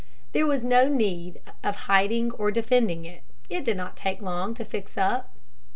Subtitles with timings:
[0.31, 3.21] There was no need of hiding or defending it.
[3.51, 5.29] It did not take long to fix it up.